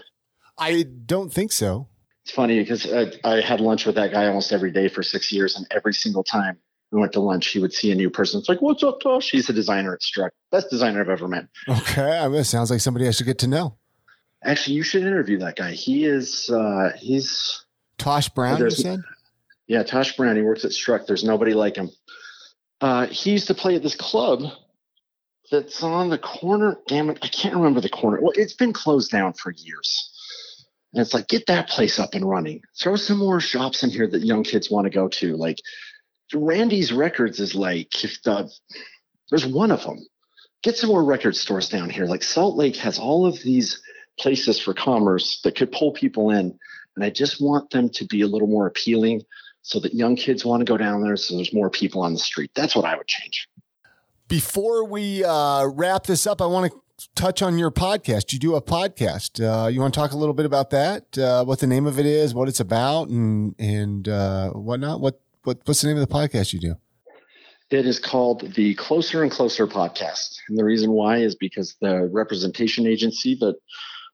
[0.58, 1.88] I don't think so.
[2.24, 5.32] It's funny because I, I, had lunch with that guy almost every day for six
[5.32, 6.58] years, and every single time
[6.92, 8.40] we went to lunch, he would see a new person.
[8.40, 11.48] It's like, "What's up, Tosh?" He's a designer at Struck, best designer I've ever met.
[11.70, 13.78] Okay, I mean, it sounds like somebody I should get to know.
[14.44, 15.74] Actually, you should interview that guy.
[15.74, 17.64] He is uh, he's
[18.00, 18.60] Tosh Brown.
[18.60, 19.02] You said,
[19.68, 20.36] yeah, Tosh Brown.
[20.36, 21.06] He works at Struck.
[21.06, 21.92] There's nobody like him.
[22.82, 24.42] Uh, he used to play at this club
[25.52, 26.78] that's on the corner.
[26.88, 28.20] Damn it, I can't remember the corner.
[28.22, 30.12] Well, it's been closed down for years.
[30.94, 32.62] And it's like, get that place up and running.
[32.80, 35.36] Throw some more shops in here that young kids want to go to.
[35.36, 35.58] Like
[36.34, 38.50] Randy's Records is like, if the,
[39.30, 40.00] there's one of them.
[40.64, 42.06] Get some more record stores down here.
[42.06, 43.82] Like Salt Lake has all of these
[44.18, 46.58] places for commerce that could pull people in.
[46.96, 49.22] And I just want them to be a little more appealing
[49.66, 52.20] so that young kids want to go down there so there's more people on the
[52.20, 52.52] street.
[52.54, 53.48] That's what I would change.
[54.28, 58.32] Before we uh, wrap this up, I want to touch on your podcast.
[58.32, 59.42] You do a podcast.
[59.42, 61.18] Uh, you want to talk a little bit about that?
[61.18, 65.02] Uh, what the name of it is, what it's about, and and uh, whatnot.
[65.02, 66.76] What what what's the name of the podcast you do?
[67.72, 72.08] It is called the Closer and Closer podcast, and the reason why is because the
[72.14, 73.56] representation agency that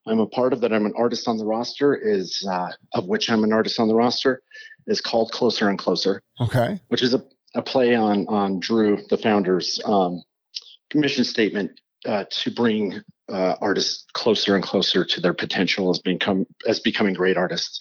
[0.07, 3.29] I'm a part of, that I'm an artist on the roster, is uh, of which
[3.29, 4.41] I'm an artist on the roster,
[4.87, 6.21] is called Closer and Closer.
[6.39, 6.79] Okay.
[6.87, 7.23] Which is a,
[7.55, 10.23] a play on on Drew, the founder's um,
[10.93, 16.45] mission statement uh, to bring uh, artists closer and closer to their potential as become
[16.67, 17.79] as becoming great artists.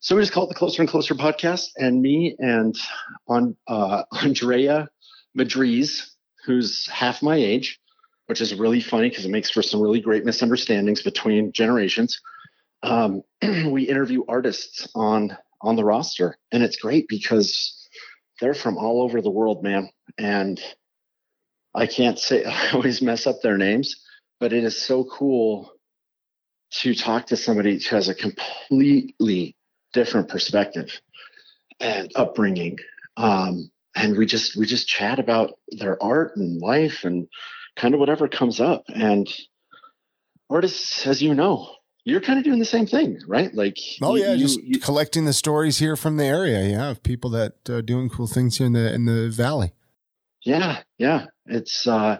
[0.00, 2.76] So we just call it the Closer and Closer podcast, and me and
[3.28, 4.88] on uh, Andrea
[5.36, 6.10] Madriz,
[6.44, 7.80] who's half my age,
[8.26, 12.20] which is really funny because it makes for some really great misunderstandings between generations.
[12.82, 16.36] Um, we interview artists on on the roster.
[16.52, 17.88] And it's great because
[18.40, 19.90] they're from all over the world, man.
[20.18, 20.60] And
[21.74, 23.96] I can't say, I always mess up their names,
[24.40, 25.72] but it is so cool
[26.70, 29.56] to talk to somebody who has a completely
[29.92, 31.00] different perspective
[31.80, 32.78] and upbringing.
[33.16, 37.28] Um, and we just we just chat about their art and life and
[37.76, 38.84] kind of whatever comes up.
[38.88, 39.28] And
[40.50, 41.70] artists, as you know,
[42.04, 43.52] you're kind of doing the same thing, right?
[43.52, 46.62] Like, oh yeah, you, just you, collecting the stories here from the area.
[46.62, 49.72] Yeah, of people that are doing cool things here in the in the valley.
[50.44, 51.26] yeah, yeah.
[51.46, 52.18] It's uh,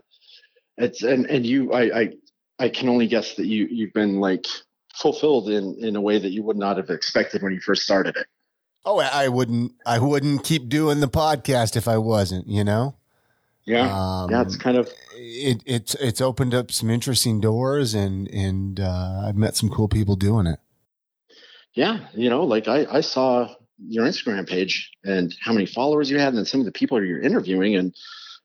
[0.77, 2.13] it's and and you, I, I,
[2.59, 4.47] I can only guess that you you've been like
[4.95, 8.17] fulfilled in in a way that you would not have expected when you first started
[8.17, 8.27] it.
[8.85, 12.49] Oh, I I wouldn't I wouldn't keep doing the podcast if I wasn't.
[12.49, 12.97] You know.
[13.67, 14.43] Yeah, Um, yeah.
[14.43, 19.37] It's kind of it, it's it's opened up some interesting doors and and uh, I've
[19.37, 20.61] met some cool people doing it.
[21.75, 22.07] yeah.
[22.15, 26.33] You know, like I I saw your Instagram page and how many followers you had,
[26.35, 27.95] and some of the people you're interviewing, and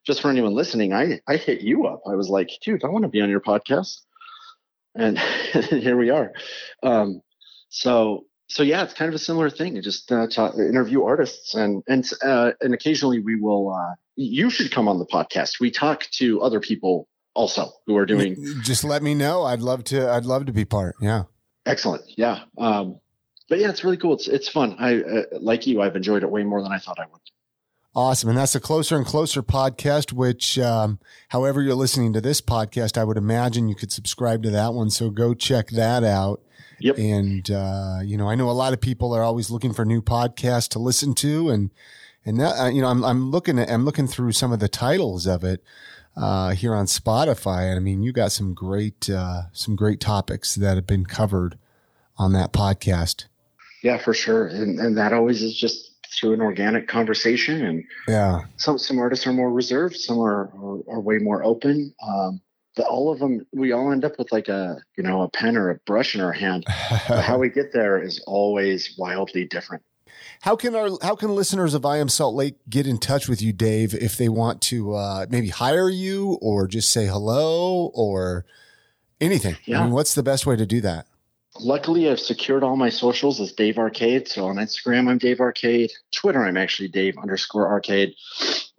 [0.05, 2.01] just for anyone listening, I I hit you up.
[2.07, 4.01] I was like, dude, I want to be on your podcast,
[4.95, 5.17] and
[5.69, 6.33] here we are.
[6.83, 7.21] Um,
[7.69, 9.75] so so yeah, it's kind of a similar thing.
[9.75, 13.69] You just uh, ta- interview artists, and and uh, and occasionally we will.
[13.73, 15.59] Uh, you should come on the podcast.
[15.59, 19.43] We talk to other people also who are doing Just let me know.
[19.43, 20.09] I'd love to.
[20.09, 20.95] I'd love to be part.
[21.01, 21.23] Yeah.
[21.65, 22.03] excellent.
[22.17, 22.43] Yeah.
[22.57, 22.99] Um,
[23.49, 24.13] but yeah, it's really cool.
[24.13, 24.75] It's it's fun.
[24.79, 25.81] I uh, like you.
[25.81, 27.21] I've enjoyed it way more than I thought I would.
[27.93, 28.29] Awesome.
[28.29, 30.97] And that's a closer and closer podcast, which, um,
[31.27, 34.89] however you're listening to this podcast, I would imagine you could subscribe to that one.
[34.89, 36.41] So go check that out.
[36.79, 36.97] Yep.
[36.97, 40.01] And, uh, you know, I know a lot of people are always looking for new
[40.01, 41.49] podcasts to listen to.
[41.49, 41.69] And,
[42.25, 44.67] and that, uh, you know, I'm, I'm looking at, I'm looking through some of the
[44.69, 45.63] titles of it,
[46.15, 47.69] uh, here on Spotify.
[47.69, 51.57] And I mean, you got some great, uh, some great topics that have been covered
[52.17, 53.25] on that podcast.
[53.83, 54.45] Yeah, for sure.
[54.47, 57.65] And and that always is just through an organic conversation.
[57.65, 58.41] And Yeah.
[58.57, 59.95] some some artists are more reserved.
[59.95, 61.93] Some are are, are way more open.
[62.07, 62.41] Um,
[62.75, 65.57] but all of them, we all end up with like a you know a pen
[65.57, 66.65] or a brush in our hand.
[66.67, 69.83] How we get there is always wildly different.
[70.41, 73.41] How can our how can listeners of I Am Salt Lake get in touch with
[73.41, 78.45] you, Dave, if they want to uh, maybe hire you or just say hello or
[79.19, 79.53] anything?
[79.55, 79.83] I Yeah.
[79.83, 81.05] mean, what's the best way to do that?
[81.59, 84.27] Luckily, I've secured all my socials as Dave Arcade.
[84.27, 85.91] So on Instagram, I'm Dave Arcade.
[86.15, 88.13] Twitter, I'm actually Dave underscore Arcade.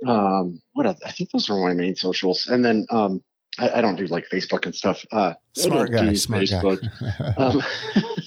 [0.06, 0.98] Um, what else?
[1.06, 2.46] I think those are my main socials.
[2.48, 3.22] And then um,
[3.58, 5.04] I, I don't do like Facebook and stuff.
[5.12, 6.80] Uh, Smart guy, smart Facebook.
[6.80, 7.34] guy.
[7.36, 7.62] Um,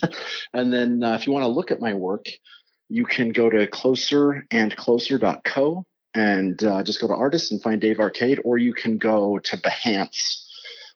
[0.54, 2.28] and then uh, if you want to look at my work,
[2.90, 8.40] you can go to closerandcloser.co and uh, just go to artists and find Dave Arcade,
[8.46, 10.46] or you can go to Behance,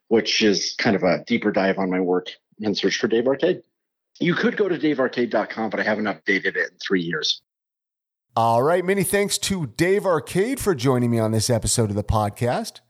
[0.07, 2.29] which is kind of a deeper dive on my work
[2.61, 3.61] and search for Dave Arcade.
[4.19, 7.41] You could go to davearcade.com, but I haven't updated it in three years.
[8.35, 8.83] All right.
[8.85, 12.81] Many thanks to Dave Arcade for joining me on this episode of the podcast.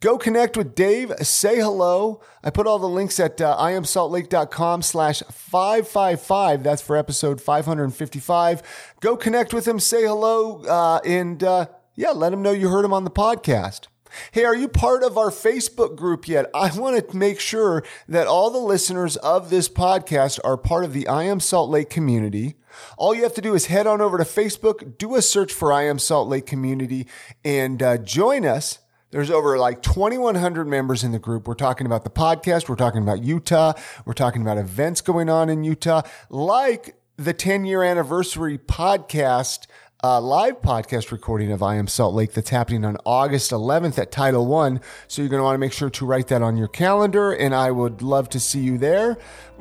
[0.00, 1.12] Go connect with Dave.
[1.22, 2.20] Say hello.
[2.42, 6.62] I put all the links at uh, iamsaltlake.com slash 555.
[6.62, 8.62] That's for episode 555.
[9.00, 9.80] Go connect with him.
[9.80, 10.62] Say hello.
[10.62, 13.86] Uh, and uh, yeah, let him know you heard him on the podcast.
[14.32, 16.46] Hey, are you part of our Facebook group yet?
[16.54, 20.92] I want to make sure that all the listeners of this podcast are part of
[20.92, 22.54] the I Am Salt Lake community.
[22.96, 25.72] All you have to do is head on over to Facebook, do a search for
[25.72, 27.06] I Am Salt Lake community,
[27.44, 28.78] and uh, join us.
[29.14, 31.46] There's over like 2,100 members in the group.
[31.46, 32.68] We're talking about the podcast.
[32.68, 33.74] We're talking about Utah.
[34.04, 39.68] We're talking about events going on in Utah, like the 10 year anniversary podcast
[40.02, 44.10] uh, live podcast recording of I Am Salt Lake that's happening on August 11th at
[44.10, 44.80] Title One.
[45.06, 47.54] So you're going to want to make sure to write that on your calendar, and
[47.54, 49.16] I would love to see you there.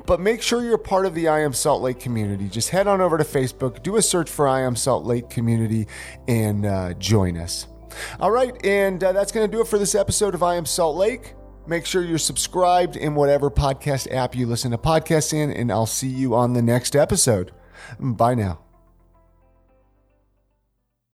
[0.07, 2.49] But make sure you're part of the I Am Salt Lake community.
[2.49, 5.87] Just head on over to Facebook, do a search for I Am Salt Lake community,
[6.27, 7.67] and uh, join us.
[8.19, 10.65] All right, and uh, that's going to do it for this episode of I Am
[10.65, 11.35] Salt Lake.
[11.65, 15.85] Make sure you're subscribed in whatever podcast app you listen to podcasts in, and I'll
[15.85, 17.51] see you on the next episode.
[17.99, 18.72] Bye now.